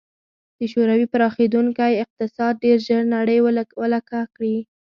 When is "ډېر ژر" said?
2.63-3.01